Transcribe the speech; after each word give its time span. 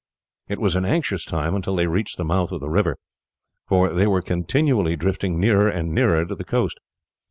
It 0.47 0.57
was 0.57 0.75
an 0.75 0.83
anxious 0.83 1.25
time 1.25 1.53
until 1.53 1.75
they 1.75 1.85
reached 1.85 2.17
the 2.17 2.25
mouth 2.25 2.51
of 2.51 2.59
the 2.59 2.71
river, 2.71 2.97
for 3.67 3.89
they 3.93 4.07
were 4.07 4.23
continually 4.23 4.95
drifting 4.95 5.39
nearer 5.39 5.69
and 5.69 5.93
nearer 5.93 6.25
to 6.25 6.33
the 6.33 6.43
coast. 6.43 6.79